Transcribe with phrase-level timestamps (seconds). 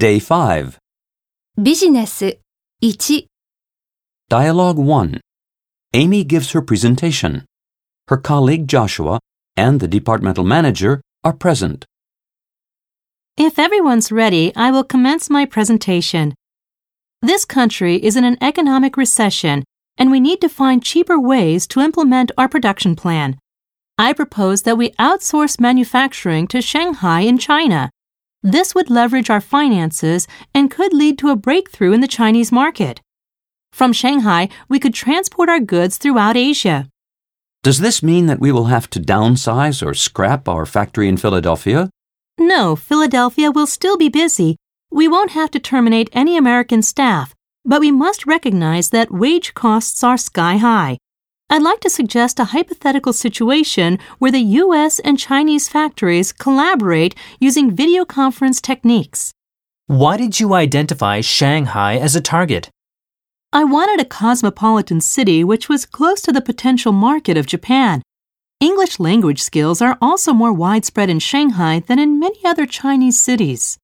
[0.00, 0.76] Day 5.
[1.56, 2.38] ビジネス
[2.82, 3.26] 1
[4.28, 5.20] Dialogue 1.
[5.94, 7.46] Amy gives her presentation.
[8.08, 9.20] Her colleague Joshua
[9.56, 11.86] and the departmental manager are present.
[13.38, 16.34] If everyone's ready, I will commence my presentation.
[17.22, 19.64] This country is in an economic recession,
[19.96, 23.38] and we need to find cheaper ways to implement our production plan.
[23.96, 27.88] I propose that we outsource manufacturing to Shanghai in China.
[28.43, 32.99] This would leverage our finances and could lead to a breakthrough in the Chinese market.
[33.71, 36.87] From Shanghai, we could transport our goods throughout Asia.
[37.61, 41.91] Does this mean that we will have to downsize or scrap our factory in Philadelphia?
[42.39, 44.57] No, Philadelphia will still be busy.
[44.89, 50.03] We won't have to terminate any American staff, but we must recognize that wage costs
[50.03, 50.97] are sky high.
[51.53, 57.75] I'd like to suggest a hypothetical situation where the US and Chinese factories collaborate using
[57.75, 59.33] video conference techniques.
[59.87, 62.69] Why did you identify Shanghai as a target?
[63.51, 68.01] I wanted a cosmopolitan city which was close to the potential market of Japan.
[68.61, 73.77] English language skills are also more widespread in Shanghai than in many other Chinese cities.